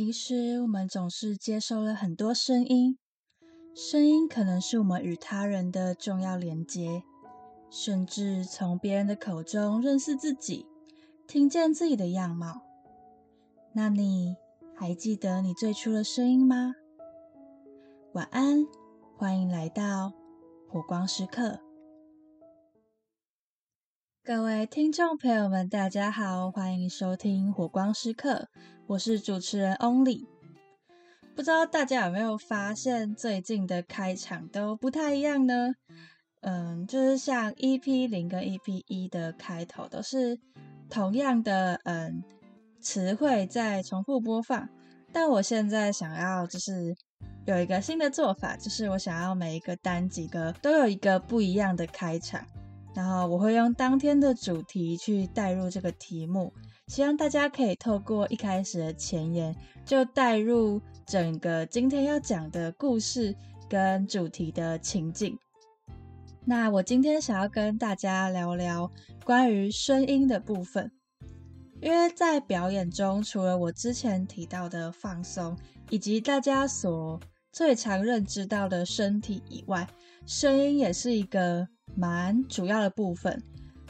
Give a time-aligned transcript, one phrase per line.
[0.00, 2.96] 平时我们总是接收了很多声音，
[3.74, 7.02] 声音可能是我们与他人的重要连接，
[7.68, 10.64] 甚至从别人的口中认识自己，
[11.28, 12.62] 听见自己的样貌。
[13.74, 14.36] 那你
[14.74, 16.76] 还记得你最初的声音吗？
[18.14, 18.66] 晚安，
[19.18, 20.14] 欢迎来到
[20.66, 21.60] 火光时刻。
[24.22, 28.48] 各位听众朋友们，大家好，欢迎收听火光时刻，
[28.86, 30.26] 我是主持人 Only。
[31.34, 35.72] 不知道大家有没有发现，最近的开场都不太一样呢？
[36.42, 40.38] 嗯，就是像 EP 零跟 EP 一的开头都是
[40.90, 42.22] 同样的嗯
[42.78, 44.68] 词汇在重复播放，
[45.12, 46.94] 但我现在想要就是
[47.46, 52.44] 有一个新的做法，就是我想要每一个单几个都有一个不一样的开场。
[52.92, 56.52] 然后我会用当天的主题去带入这个题目，
[56.88, 59.54] 希望大家可以透过一开始的前言，
[59.84, 63.34] 就带入整个今天要讲的故事
[63.68, 65.38] 跟主题的情境。
[66.44, 68.90] 那我今天想要跟大家聊聊
[69.24, 70.90] 关于声音的部分，
[71.80, 75.56] 因为在表演中，除了我之前提到的放松，
[75.90, 77.20] 以及大家所
[77.52, 79.86] 最常认知到的身体以外，
[80.26, 81.68] 声音也是一个。
[81.96, 83.42] 蛮主要的部分，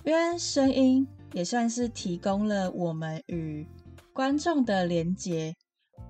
[0.04, 3.66] 因为声音也算是提供了我们与
[4.12, 5.54] 观众的连接，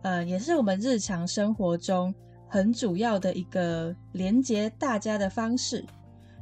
[0.03, 2.15] 呃，也是我们日常生活中
[2.49, 5.85] 很主要的一个连接大家的方式。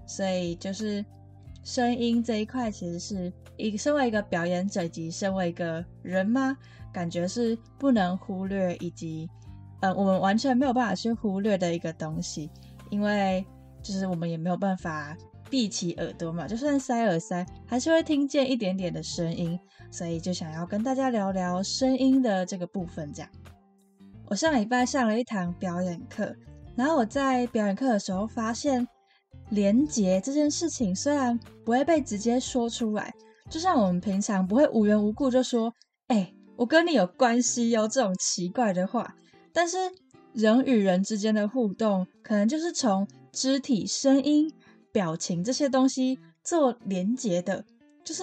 [0.07, 1.05] 所以，就是
[1.65, 6.57] 声音这一块，其实是一身为一个表演者以及身为一个人吗？
[6.93, 9.29] 感觉是不能忽略，以及
[9.81, 12.51] 呃，我们完全没有办法去忽略的一个东西，
[12.91, 13.45] 因为
[13.83, 15.17] 就是我们也没有办法。
[15.51, 19.59] 闭起耳朵嘛，就算塞耳塞，还是会听见一点点的声音，
[19.91, 23.13] 所以就想要跟大家聊聊声音的这个部分。
[23.13, 23.31] 这样，
[24.27, 26.35] 我上礼拜上了一堂表演课，
[26.77, 28.87] 然后我在表演课的时候发现，
[29.51, 33.15] 连接这件事情虽然不会被直接说出来，
[33.49, 35.73] 就像我们平常不会无缘无故就说
[36.09, 39.17] “哎，我跟你有关系哟”这种奇怪的话，
[39.53, 39.79] 但是
[40.35, 44.53] 人与人之间的互动，可能就是从肢体、声音。
[44.93, 47.65] 表情这些东西做连接的，
[48.05, 48.23] 就是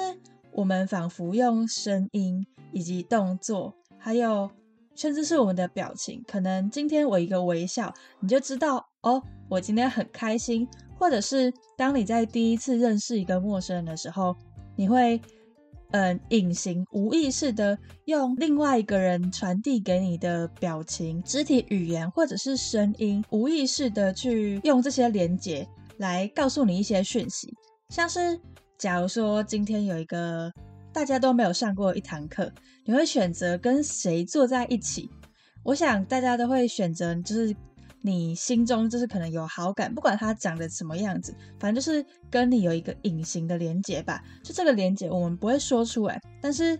[0.52, 4.50] 我们仿佛用声音以及动作，还有
[4.96, 10.68] 甚至是我们的表情，可能今天我一个微笑，你就知道哦，我今天很开心。
[10.98, 14.34] 或者是当你在第一次认识一个陌生人的时候，
[14.78, 15.20] 你会
[15.92, 25.68] 嗯隐形、无意识的用另外一个人传递给你的表情、肢体语言或者是声音，无意识的去用这些连接。
[25.98, 27.54] 来告诉你一些讯息，
[27.90, 28.40] 像是
[28.78, 30.52] 假如说今天有一个
[30.92, 32.52] 大家都没有上过一堂课，
[32.84, 35.10] 你会选择跟谁坐在一起？
[35.64, 37.56] 我想大家都会选择，就是
[38.02, 44.22] 你心中就是可能有好感，不管他长得什么样子，反正就是跟你有一个隐形的连接吧。
[44.44, 46.80] 就这个连接，我们不会说出来，但是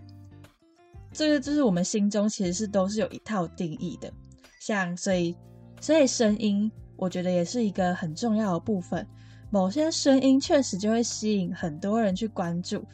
[1.12, 4.12] 这个就是我们心中其实是都是有一套定义的。
[4.60, 5.34] 像所以，
[5.80, 6.70] 所以声音。
[6.96, 9.06] 我觉得也是一个很重要的部分。
[9.50, 12.84] 某些声音确实就会吸引很多人去关注。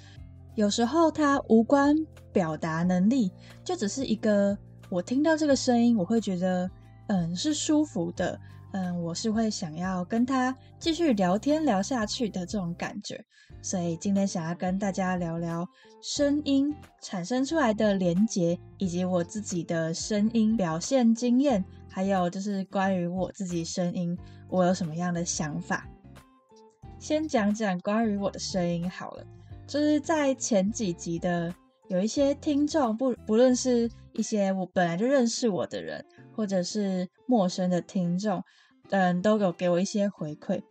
[0.55, 1.97] 有时候它无关
[2.31, 3.33] 表达能力，
[3.65, 4.57] 就只是一个
[4.91, 6.71] 我听到这个声音，我会觉得
[7.07, 8.39] 嗯是舒服的，
[8.73, 13.25] 嗯我是会想要跟他继续聊天聊下去的这种感觉。
[13.63, 15.67] 所以今天想要跟大家聊聊
[16.03, 21.65] 声音产生出来的连结，以及我自己的声音表现经验。
[21.93, 25.87] 还有就是关于我自己声音，我有什么样的想法？
[26.99, 29.27] 先讲讲关于我的声音好了。
[29.67, 31.55] 就是在前几集的
[31.89, 36.05] 有一些听众，不不论是一些我本来就认识我的人，
[36.35, 38.43] 或者是陌生的听众，
[38.91, 40.63] 嗯，都有给我一些回馈。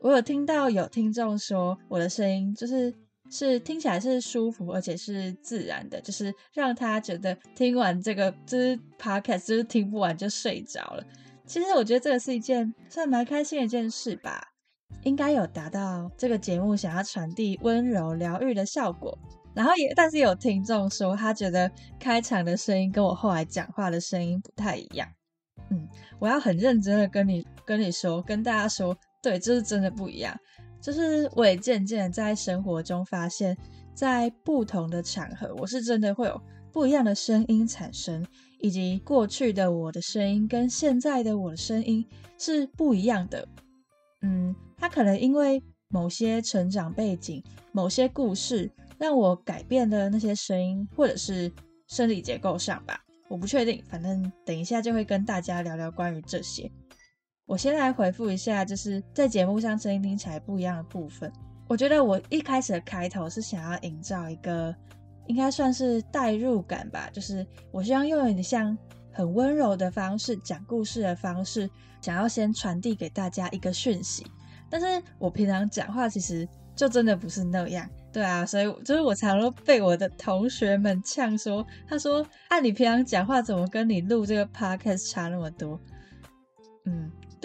[0.00, 2.92] 我有听到有听众说我的声音就是。
[3.30, 11.04] 是听起来是舒服，而且是自然的，就是让他觉得听完这个就是 podcast 就是听不完就睡着了。
[11.46, 14.42] 其实我觉得这个是一件算蛮开心的一件事吧，
[15.04, 19.16] 应该有达到这个节目想要传递温柔疗愈的效果。
[19.54, 25.08] 然后也，但是有听众说他觉得开场的声音跟我后来讲话的声音不太一样。
[25.70, 30.38] 嗯，我要很认真的跟你跟你说，跟大家说，对，这是真的不一样。
[30.86, 33.58] 就是我也渐渐在生活中发现，
[33.92, 36.40] 在不同的场合，我是真的会有
[36.70, 38.24] 不一样的声音产生，
[38.60, 42.06] 以及过去的我的声音跟现在的我的声音
[42.38, 43.48] 是不一样的。
[44.22, 47.42] 嗯，他可能因为某些成长背景、
[47.72, 51.50] 某些故事，让我改变了那些声音，或者是
[51.88, 53.00] 生理结构上吧。
[53.26, 56.70] 我不确定，反正等一下就会跟大家聊聊关于这些。
[57.46, 61.32] 我先来回复一下，就是在节目上声音听起来不一样的部分。
[61.68, 64.74] 我觉得我一开始的开头是想要营造一个
[65.28, 68.76] 应该算是代入感吧，就是我希望用一点像
[69.12, 71.70] 很温柔的方式讲故事的方式，
[72.00, 74.26] 想要先传递给大家一个讯息。
[74.68, 77.88] 但是我平常讲话其实就真的不是那样。
[78.12, 85.80] 对啊，所以就是我常常被我的同学们呛说，他说：“按你平常讲话怎么跟你录这个 podcast 差那么多？”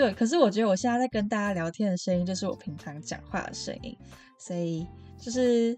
[0.01, 0.12] 对。
[0.13, 3.95] 可是我觉得我现在在跟大家聊天的声音，就是我平常讲话的声音。
[4.39, 4.88] 所以
[5.19, 5.77] 就是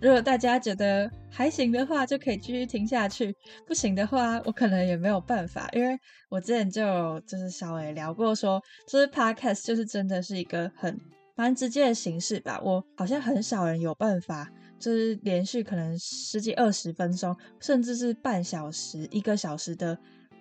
[0.00, 3.32] 如果大家觉得还行的话，就可以继续听下去；
[3.66, 5.98] 不行的话，我可能也没有办法，因为
[6.28, 10.96] 我之前就就是稍微聊过，说就是 podcast 就是真的是一个很。
[11.38, 19.98] 蛮直接的形式吧，我好像很少人有办法，就是连续可能十几二十分钟，甚至是半小时、一个小时的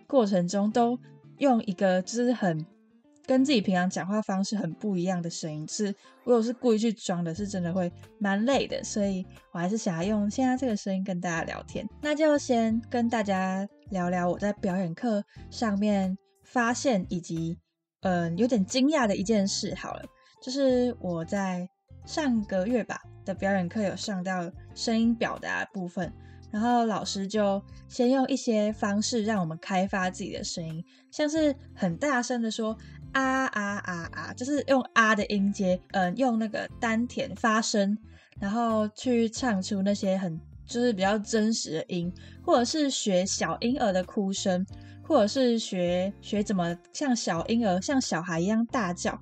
[0.07, 0.97] 过程中，都
[1.39, 2.65] 用一个就是很
[3.27, 5.67] 跟自己平常讲话方式很不一样的声音。
[5.67, 5.93] 是
[6.23, 11.87] 我有是故意去装的，是真的会蛮累的，所以我还是想要用现在这个声音跟大家聊天。
[12.01, 17.57] 那就先跟大家聊聊我在表演课上面发现以及
[18.01, 20.03] 嗯有点惊讶的一件事好了。
[20.41, 21.67] 就是我在
[22.05, 26.13] 上个月吧的表演课有上到声音表达部分，
[26.51, 32.77] 然后老师就先用一些方式让我们开发自己的声音，像是很大声的说
[33.15, 37.97] 啊啊啊啊，就是用啊的音阶，嗯，用那个丹田发声，
[38.39, 42.11] 然后去唱出那些很就是比较真实的音，
[42.43, 44.65] 或者是学小婴儿的哭声，
[45.01, 49.17] 或者是学学怎么像小婴儿像小孩一样大叫。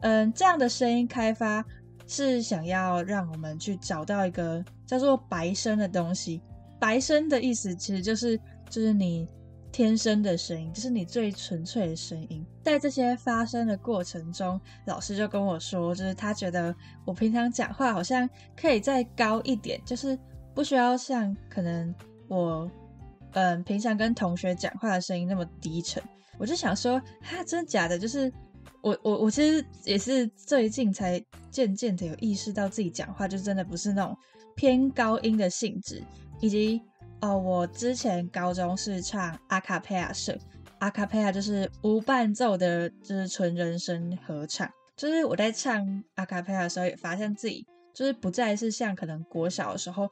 [0.00, 1.64] 嗯，这样的声音开发
[2.06, 6.40] 是想要让我们去找到一个叫做白声的东西。
[6.80, 8.36] 白声的意思其实就是
[8.70, 9.28] 就是你
[9.72, 12.44] 天生的声音，就是你最纯粹的声音。
[12.62, 16.74] 在这些发声的过程中，老师就跟我说，就是他觉得
[17.04, 20.16] 我平常讲话好像可以再高一点，就是
[20.54, 21.92] 不需要像可能
[22.28, 22.70] 我
[23.32, 26.02] 嗯平常跟同学讲话的声音那么低沉。
[26.38, 27.98] 我就想说，哈，真的假的？
[27.98, 28.30] 就是。
[28.80, 34.16] 我我我其实也是最近才渐渐的有意识到自己讲话就真的不是那种
[34.56, 36.02] 偏高音的性质，
[36.40, 36.82] 以及
[37.22, 40.36] 哦，我之前高中是唱阿卡贝亚社，
[40.80, 44.68] 阿卡贝亚就是无伴奏的，就是纯人声合唱。
[44.96, 47.64] 就是我在唱阿卡贝亚的时候，也发现自己
[47.94, 50.10] 就是不再是像可能国小的时候，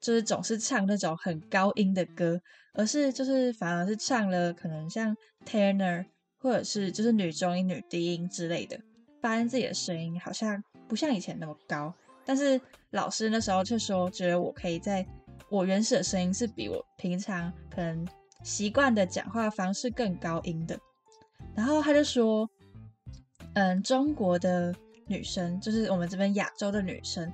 [0.00, 2.40] 就是总是唱那种很高音的歌，
[2.74, 5.14] 而是就是反而是唱了可能像
[5.44, 6.06] tenor。
[6.38, 8.76] 或者是就是女中音、女低音之类的，
[9.20, 11.94] 发现自己的声音好像不像以前那么高。
[12.24, 12.60] 但是
[12.90, 15.06] 老师那时候却说，觉得我可以在
[15.52, 18.08] 我原始的声音是比我平常可能
[18.42, 20.78] 习惯的讲话方式更高音的。
[21.54, 22.48] 然后他就说，
[23.52, 24.74] 嗯，中国的
[25.06, 27.30] 女生，就是我们这边亚洲的女生，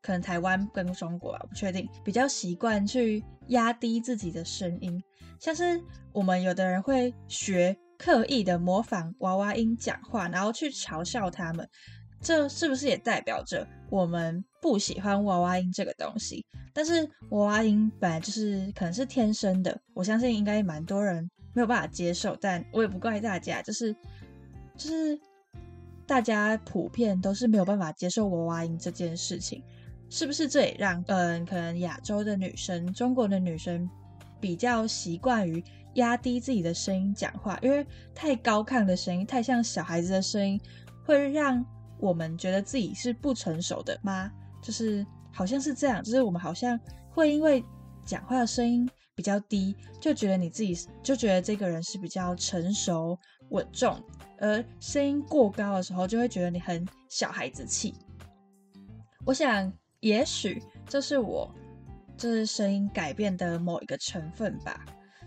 [0.00, 5.02] 可能台湾跟中国啊，我不确定，比较习惯去压低自己的声音，
[5.40, 5.82] 像是
[6.12, 7.76] 我们有的人会学。
[7.98, 11.66] 刻意的模仿娃娃音讲话，然后去嘲笑他们，
[12.20, 16.44] 这是不是也代表着我们不喜欢娃娃音这个东西？
[16.72, 23.94] 但是娃娃音本来就是可能是天生的，我相信应该蛮多人没有办法接受，但我也不怪大家，就是
[24.76, 25.18] 就是
[26.06, 29.62] 大家普遍都是没有办法接受娃娃音这件事情，
[30.10, 30.48] 是不是？
[30.48, 33.88] 这也让嗯，可能亚洲的女生、中国的女生
[34.40, 35.62] 比较习惯于。
[35.96, 37.82] 压低自己的声音讲话，因为
[38.14, 40.60] 太高亢的声音，太像小孩子的声音，
[41.06, 41.64] 会让
[41.98, 44.30] 我们觉得自己是不成熟的吗？
[44.62, 46.78] 就是好像是这样，就是我们好像
[47.10, 47.64] 会因为
[48.04, 53.18] 讲话的声音比较低，就觉得你自己就觉得这个人是比较成熟
[53.50, 54.02] 稳重，
[54.38, 57.94] 而声音过高的时候，就会觉得你很小孩子气。
[59.24, 61.52] 我想，也许这是我
[62.16, 64.84] 就是声音改变的某一个成分吧。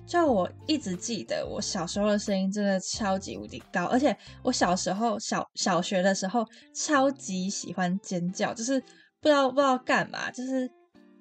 [0.09, 8.79] 就我一直记得，我小时候的声音真的超级无敌高，而且我小时候小小学的时候超级喜欢尖叫，就是
[9.21, 10.67] 不知道不知道干嘛，就是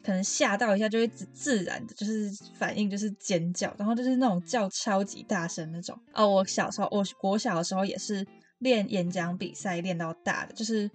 [0.02, 5.94] 可能吓到一下就会自自然的，就是反应就是尖叫，然后就是那种叫超级大声那种。
[6.14, 8.26] 哦，我小时候我我小的时候也是
[8.60, 10.90] 练演讲比赛练到大的，就是。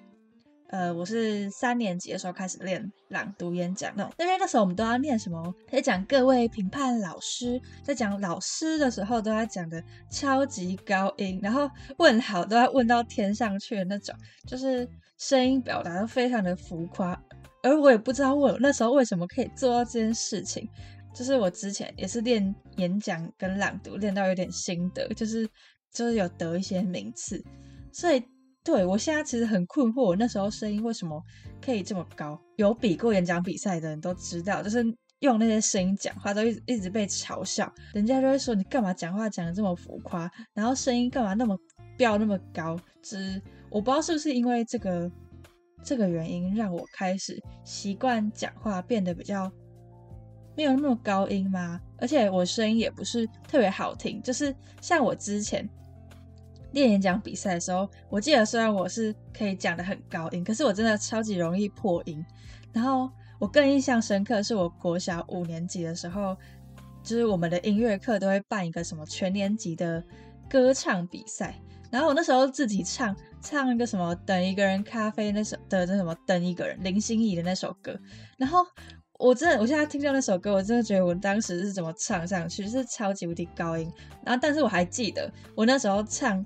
[0.74, 14.16] 呃，我是三年级的时候开始练朗读演讲那种，因为那时候我们都要念什么，在讲各位评判老师，在讲老师的时候都要讲的超级高音，然后问好都要问到天上去的那种，
[14.48, 14.90] 就是
[15.20, 17.22] 声音表达都非常的浮夸，
[17.62, 20.68] 而我也不知道我那时候为什么可以做到这件事情，
[21.14, 25.48] 就是我之前也是练演讲跟朗读，练到有点心得，就是
[25.92, 27.40] 就是有得一些名次，
[27.92, 28.24] 所以
[28.64, 31.22] 对我现在其实很困惑，我那时候声音为什么
[31.62, 32.40] 可以这么高？
[32.56, 34.84] 有比过演讲比赛的人都知道，就是
[35.20, 41.58] 用那些声音讲话都一直一直被嘲笑，人家就会说你干嘛讲话讲的这么浮夸，然后声音干嘛那么
[41.98, 42.80] 飙那么高？
[43.02, 45.12] 之我不知道是不是因为这个
[45.84, 49.52] 这个原因，让我开始习惯讲话变得比较。
[50.56, 51.82] 没有那么高音吗？
[51.98, 55.68] 而且我声音也不是特别好听，就是像我之前
[56.74, 62.24] 练演讲比赛的时候，我记得虽然我是可以讲的很高音，可是我真的超级容易破音。
[62.74, 66.36] 然后我更印象深刻是我国小五年级的时候，
[67.02, 70.04] 就是我们的音乐课都会办一个什么全年级的
[70.50, 71.58] 歌唱比赛，
[71.90, 77.98] 然后我那时候自己唱唱一个什么等一个人咖啡那首的那什么等一个人林心怡的那首歌，
[78.38, 78.66] 然后。
[79.20, 83.90] 我真的，我现在听到那首歌，我真的觉得我当时是怎么唱上去，是超级无敌高音。
[84.26, 86.44] 然后，但是我还记得我那时候唱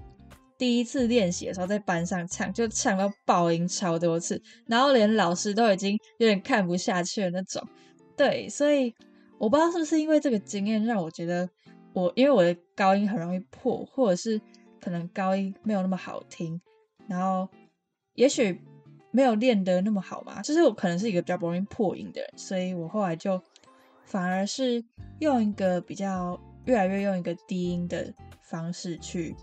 [0.57, 7.61] 第一次练习的时候，在班上唱，就唱到爆音超多次，然后连老师都已经有点看不下去的那种。
[8.15, 8.93] 对，所以
[9.37, 11.49] 我不知道是不是因为这个经验让我觉得
[11.93, 14.41] 我，因为我的高音很容易破，或者是
[14.81, 16.59] 可能高音没有那么好听，
[17.07, 17.47] 然后
[18.15, 18.61] 也许。
[19.09, 23.41] 没有练得那么好嘛，就是我可能是一个比较不容易破音的人，所以我后来就
[24.03, 24.83] 反而是
[25.19, 29.33] 用一个比较越来越用一个低音的方式去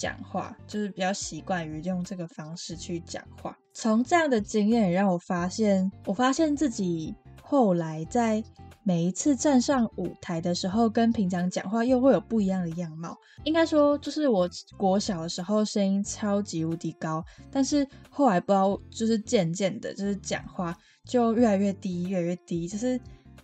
[0.00, 3.54] 讲话，就是比较习惯于用这个方式去讲话。
[3.74, 8.42] 从这样的经验让我发现，我发现自己后来在。
[8.82, 13.14] 每一次站上舞台的时候，跟平常讲话又会有不一样的样貌。
[13.44, 22.98] 应该说，就是我国小的时候声音超级无敌高，但是后来不知道，就是渐渐的，就是讲话就越来越低，越来越低，就是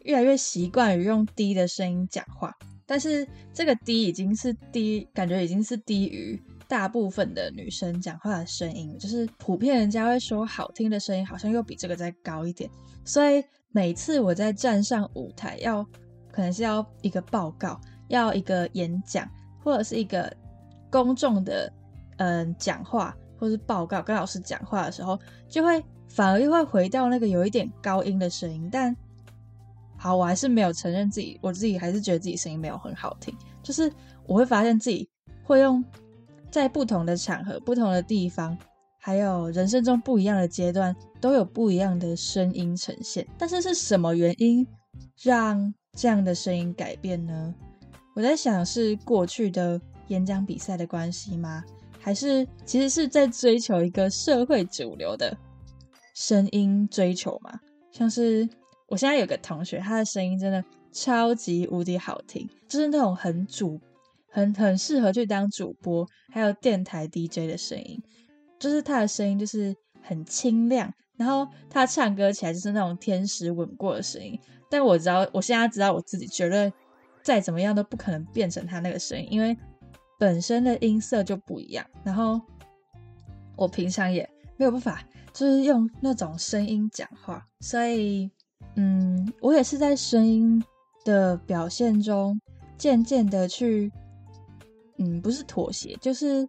[0.04, 2.56] 越来越习惯于用低的声音讲话。
[2.86, 12.70] 但是这个低已经是低，感觉已经是低于大部分的女生讲话的声音，就是普遍人家会说好听的声音好像又比这个再高一点，
[13.04, 13.44] 所以。
[13.72, 15.84] 每次我在站上舞台，要
[16.32, 17.78] 可能是要一个报告，
[18.08, 19.28] 要一个演讲，
[19.62, 20.34] 或者是一个
[20.90, 21.70] 公众的
[22.16, 28.66] 嗯讲话，或是报告跟老师讲话的时候，就会反而又会回到那个有一点高音的声音。
[28.72, 28.96] 但
[29.96, 33.34] 好，我还是没有承认自己，我自己还是觉得自己声音没有很好听。
[33.62, 33.90] 就是
[34.26, 35.08] 我会发现自己
[35.42, 35.84] 会用
[36.50, 38.56] 在不同的场合、不同的地方。
[38.98, 43.24] 还有人生中不一样的阶段，都有不一样的声音呈现。
[43.38, 44.66] 但是是什么原因
[45.22, 47.54] 让这样的声音改变呢？
[48.16, 51.62] 我在想，是过去的演讲比赛的关系吗？
[52.00, 55.36] 还是其实是在追求一个社会主流的
[56.14, 57.60] 声音追求吗？
[57.92, 58.48] 像是
[58.88, 63.80] 我现在有个同学，他的声音真的超级无敌好听，就是那种很主、
[64.30, 68.02] 很很适合去当主播，还有电台 DJ 的声音。
[68.58, 74.38] 就是他的声音就是很清亮，然后他唱歌起来就是那种天使吻过的声音。
[74.70, 76.72] 但我知道，我现在知道我自己觉得
[77.22, 79.54] 再怎么样都不可能变成他那个声音，因为
[80.18, 81.84] 本身的音色就不一样。
[82.02, 82.40] 然后
[83.56, 84.26] 我平常也
[84.56, 87.46] 没有办法，就是用那种声音讲话。
[87.60, 88.30] 所以，
[88.76, 90.62] 嗯，我也是在声音
[91.04, 92.40] 的表现中
[92.76, 93.90] 渐渐的去，
[94.98, 96.48] 嗯，不是妥协，就是。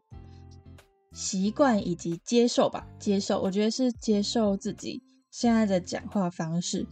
[1.14, 6.86] 习惯以及接受吧，接受，我觉得是接受自己现在的讲话方式。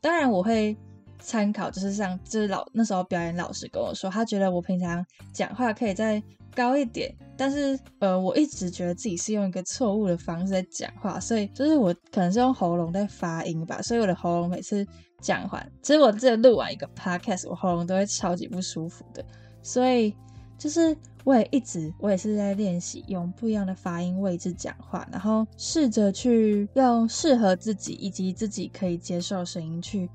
[0.00, 0.76] 当然，我会
[1.18, 6.22] 参考，就是像就是老那时候表演老师跟我说，他觉得我平常讲话可以再
[6.58, 7.14] 高一点。
[7.36, 14.84] 但是，呃，我一直觉得自己是用一个错误的方式在讲话，所以就是我可能是用喉咙在发音吧，所以我的喉咙每次
[15.22, 19.24] 讲完，其实我这录完一个 podcast，我喉咙都会超级不舒服的，
[19.62, 20.12] 所以。
[20.58, 30.10] 就是我也一直，我也是在练习用不一样的发音位置讲话，然后试着去用适合自己以及自己可以接受声音去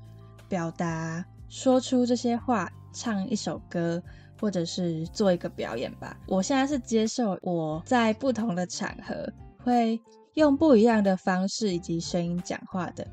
[0.46, 4.02] 表达，说出这些话，唱一首歌，
[4.44, 6.14] 或者是做一个表演吧。
[6.28, 9.98] 我现在是接受我在不同的场合会
[10.34, 13.06] 用不一样的方式以及声音讲话的，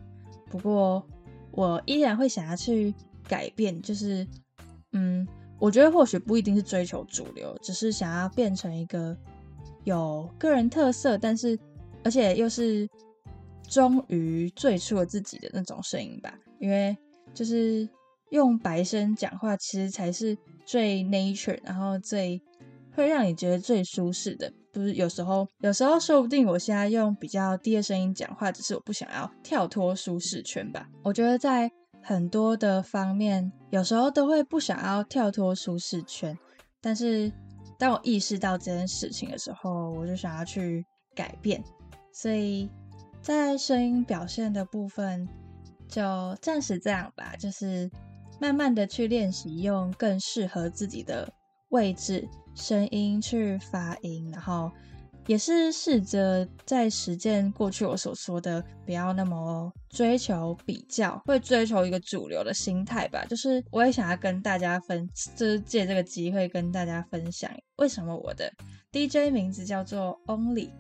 [0.50, 1.02] 不过
[1.52, 2.94] 我依然会想要去
[3.30, 4.28] 改变，就是
[4.92, 5.26] 嗯。
[5.58, 9.16] 我觉得或许不一定是追求主流，只是想要变成一个
[9.84, 11.56] 有个人特色，但是
[12.04, 12.90] 而且又是
[13.70, 16.34] 忠于最初的自己的那种声音吧。
[16.60, 16.98] 因为
[17.32, 17.88] 就是
[18.32, 20.36] 用白声讲话，其实才是
[20.72, 22.42] 最 nature，然后最
[22.96, 24.50] 会让你觉得最舒适的。
[24.72, 30.88] 不是有时候，有时候说不定我现在用比较低的声音讲话，只是我不想要跳脱舒适圈吧。
[31.04, 31.70] 我觉得在
[32.01, 36.38] 很多的方面，有时候都会不想要跳脱舒适圈。
[36.80, 37.30] 但是
[37.78, 41.62] 当我意识到这件事情的时候，我就想要去改变。
[42.13, 42.70] 所以
[43.22, 45.28] 在声音表现的部分，
[45.90, 47.92] 就暂时这样吧，就是
[48.42, 51.32] 慢慢的去练习，用更适合自己的
[51.70, 54.72] 位置、声音去发音，然后。
[55.28, 63.24] 也是试着在实践过去我所说的，不要那么追求比较，会追求一个主流的心态吧。
[63.30, 68.52] 就是我也想要跟大家分，就是借这个机会跟大家分享，为什么我的
[68.92, 70.72] DJ 名字叫做 Only。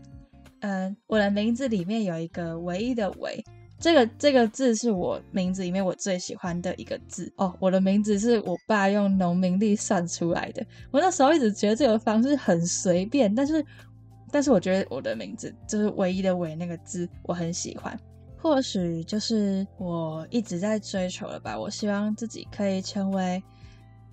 [0.61, 3.43] 嗯，我的名字里面有一个唯一的唯，
[3.81, 7.53] 这个这个字是我名字里面我最喜欢的一个字哦。
[7.59, 13.65] 我的名字是我爸用农民历算出来的，我那时候一直觉得这个方式很随便，但是。
[14.33, 17.99] 但是我觉得我的名字就是唯一的“唯”那个字，我很喜欢。
[18.37, 21.59] 或许就是我一直在追求了吧。
[21.59, 23.43] 我希望自己可以成为，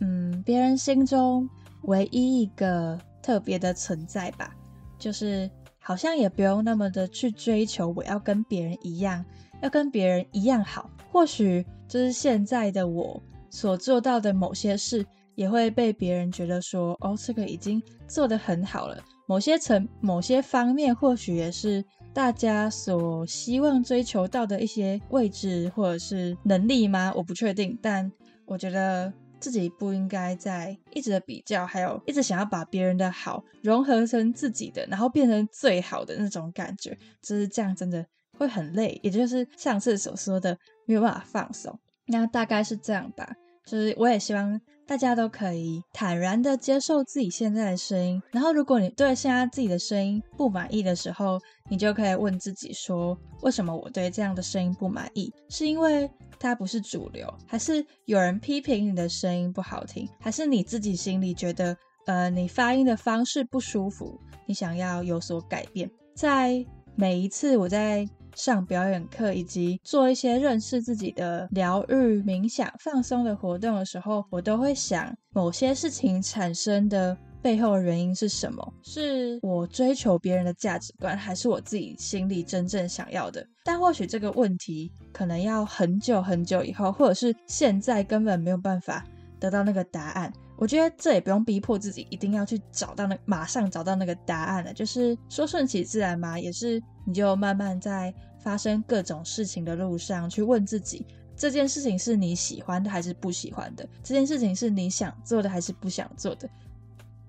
[0.00, 1.48] 嗯，别人心中
[1.82, 4.52] 唯一一个特别的存在吧。
[4.98, 5.48] 就是
[5.78, 9.24] 好像也不用那么的去追求，我要跟别人一样，
[9.60, 10.90] 要跟别人一样好。
[11.10, 19.02] 或许就是现在的我所做到的某些事，也会被别人觉得说，哦，这个已经做得很好了。
[19.26, 21.84] 某些层、某些方面，或许也是
[22.14, 27.12] 大家所希望追求到的一些位置或者是能力吗？
[27.14, 28.10] 我不确定，但
[28.46, 38.04] 我觉得自己不应该在一直的比较，还有一直想要把别人的好融合成自己的，然后变成最好的那种感觉，就是这样，真的
[38.38, 38.98] 会很累。
[39.02, 41.78] 也就是上次所说的，没有办法放松。
[42.06, 43.28] 那大概是这样吧。
[43.66, 55.30] 就是我也希望大家都可以坦然的接受自己现在的声音，然后如果你对现在自己的声音不满意的时候，你就可以问自己说：为什么我对这样的声音不满意？
[55.50, 61.76] 是因为它不是主流，还是有人批评你的声音不好听，还是你自己心里觉得
[62.06, 65.90] 呃你发音的方式不舒服，你想要有所改变？
[66.14, 68.08] 在每一次我在。
[68.38, 78.72] 上表演课以及做一些认识自己的疗愈、冥想、放松的活动的时候，我都会想某些事情产生的背后的原因是什么？
[78.84, 83.44] 是我追求别人的价值观，还是我自己心里真正想要的？
[83.64, 89.04] 但或许这个问题可能要很久很久以后，或者是现在根本没有办法
[89.40, 90.32] 得到那个答案。
[90.56, 98.14] 我觉得这也不用逼迫自己一定要去找到那马上找到那个答案了，就是说顺其自然嘛，也是你就慢慢在。
[98.48, 101.04] 发生各种事情的路上，去问自己：
[101.36, 103.86] 这件事情是你喜欢的还是不喜欢的？
[104.02, 106.48] 这件事情是你想做的还是不想做的？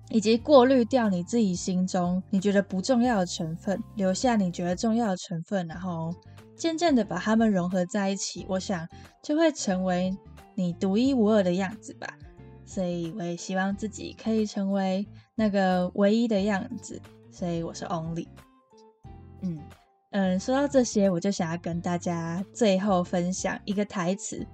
[0.08, 6.10] 以及过滤掉你自己心中你觉得不重要的成分，留下你觉得重要的成分，然后
[6.56, 8.46] 渐渐的把它们融合在一起。
[8.48, 8.88] 我想
[9.22, 10.16] 就会成为
[10.54, 12.08] 你独一无二的样子吧。
[12.64, 16.98] 所以我也希望自己可以成为那个唯一的样子。
[17.30, 18.26] 所以我是 Only，
[19.42, 19.60] 嗯。
[20.10, 24.44] 嗯，说到这些，我就想要跟大家最后分享一个台词。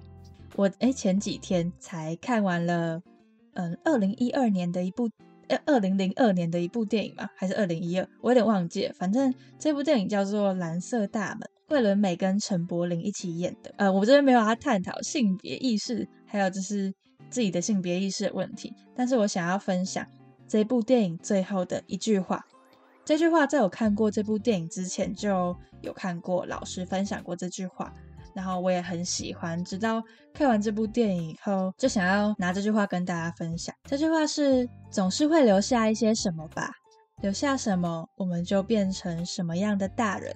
[0.55, 3.01] 我哎，前几天才看完了，
[3.53, 5.09] 嗯，二零一二年的一部，
[5.47, 8.07] 呃，二零零二年的一部电影嘛，还是二零一二？
[8.21, 8.93] 我有点忘记了。
[8.93, 13.73] 反正这部电影叫做《蓝色大门》，桂纶镁跟陈柏霖一起演的。
[13.77, 16.93] 呃，我这边没有要探讨性别意识，还有就是
[17.31, 20.05] 自己的性别意识的问题，但是我想要分享
[20.47, 22.45] 这部电影最后的一句话。
[23.07, 27.93] 这句话在我看过这部电影之前就有看过，老师分享过这句话，
[28.33, 29.63] 然后我也很喜欢。
[29.63, 33.73] 直到看完这部电影以后，就想要拿这句话跟大家分享。
[33.85, 36.69] 这句话是：总是会留下一些什么吧，
[37.21, 40.35] 留下什么，我们就变成什么样的大人。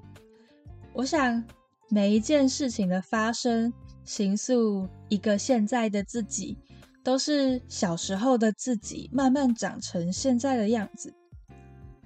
[0.94, 1.44] 我想
[1.90, 3.74] 每一件事情的发生，
[4.06, 6.58] 形塑一个现在的自己，
[7.04, 11.14] 都是小时候的自己慢慢长成现在的样子。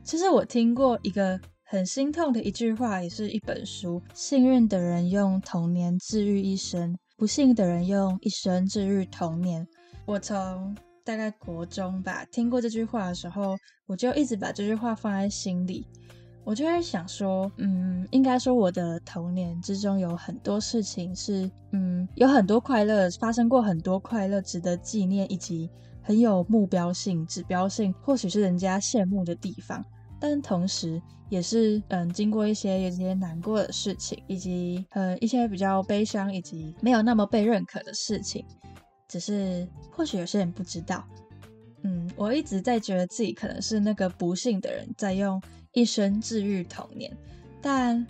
[0.05, 9.67] 其实我听过一个很心痛的一句话，也是一本书：幸运的人用童年治愈一生，不幸的人用一生治愈童年。
[10.05, 15.87] 我从大概国中吧听过这句话的时候，我就一直把这句话放在心里。
[16.43, 25.67] 我就会想说，嗯，应该说我的童年之中有很多事情是，嗯，有很多快乐，发生过很多快乐，值得纪念，以及
[26.03, 29.83] 很有目标性、指标性，或许是人家羡慕的地方。
[30.19, 38.45] 但同时，也是嗯，经过一些有些难过的事情，以及呃一些比较悲伤，以及没有那么被认可的事情。
[39.07, 41.07] 只是或许有些人不知道，
[41.83, 45.41] 嗯，我一直在觉得自己可能是那个不幸的人，在用
[45.73, 47.15] 一生治愈童年。
[47.61, 48.05] 但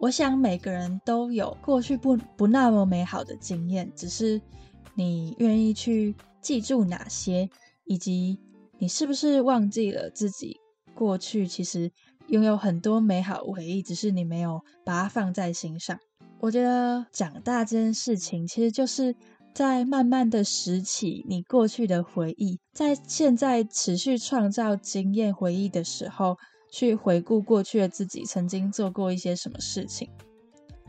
[0.00, 4.40] 我想每个人都有过去不不那么美好的经验，只是
[4.94, 7.48] 你愿意去记住哪些，
[7.84, 8.38] 以及
[8.78, 10.58] 你是不是忘记了自己
[10.98, 11.88] 过去其实
[12.26, 15.96] 拥有很多美好回忆，只是你没有把它放在心上。
[16.40, 19.14] 我觉得长大这件事情，其实就是
[19.54, 26.36] 在慢慢的拾起你过去的回忆，在现在持续创造经验回忆的时候，
[26.72, 30.10] 去回顾过去的自己曾经做过一些什么事情。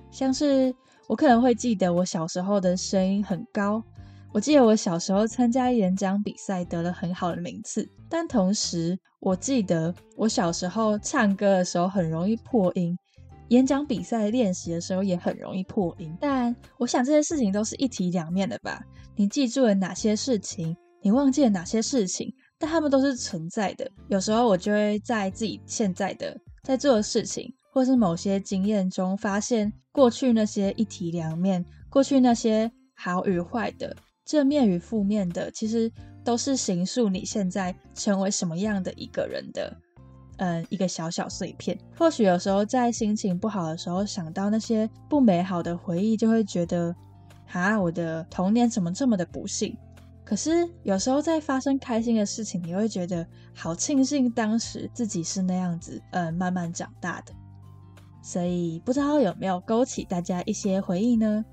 [0.10, 0.74] 像是
[1.08, 3.84] 我可能会记得我小时候的声音很高，
[4.34, 12.98] 我记得我小时候参加演讲比赛得了很好的名次，但同时我记得我小时候唱歌的时候很容易破音。
[13.50, 18.80] 演讲比赛练习的时候也很容易破音，但我想这些事情都是一体两面的吧。
[19.16, 23.90] 你记住了哪些事情，你忘记了哪些事情，但他们都是存在的。
[24.08, 35.92] 有时候我就会在自己现在的在做的事情，或是某些经验中，发现过去那些一体两面，过去那些好与坏的、正面与负面的，其实
[36.24, 39.76] 都是形塑你现在成为什么样的一个人的。
[40.38, 41.78] 嗯，一个小小碎片。
[41.98, 46.96] 或许有时候在心情不好的时候，想到那些不美好的回忆，就会觉得，
[47.52, 49.76] 啊，我的童年怎么这么的不幸？
[50.24, 57.34] 可是有时候在发生开心的事情，你会觉得好庆幸当时自己是那样子，嗯，慢慢长大的。
[58.22, 61.44] 所以不知道有没有勾起大家一些回忆呢？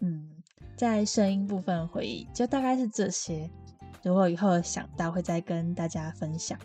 [0.00, 0.28] 嗯，
[0.76, 3.50] 在声音部分回忆就大概是这些。
[4.06, 6.56] 如果以后想到，会再跟大家分享。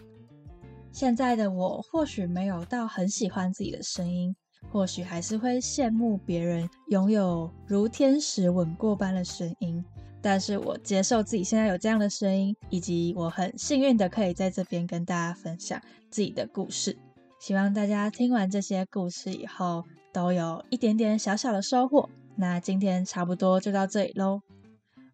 [0.92, 4.36] 现在的我或许没有到很喜欢自己的声音，
[4.72, 9.84] 或许还是会羡慕别人拥有如天使吻过般的声音。
[10.22, 16.96] 但是我接受自己现在有这样的声音，以及我很幸运的可以在这边跟大家分享自己的故事。
[17.40, 22.08] 希望大家听完这些故事以后，都有一点点小小的收获。
[22.36, 24.42] 那今天差不多就到这里喽。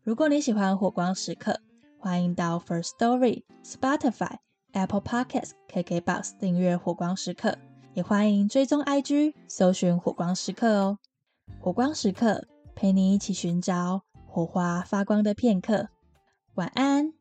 [0.03, 1.61] 如果你喜欢火光时刻，
[2.07, 4.37] 欢迎到 First Story、Spotify。
[4.71, 7.57] Apple Podcast、KKBox 订阅火光时刻，
[7.95, 10.99] 也欢迎追踪 IG 搜寻火光时刻哦。
[11.59, 15.89] 火光时刻陪你一起寻找火花发光的片刻。
[16.55, 17.11] 晚安。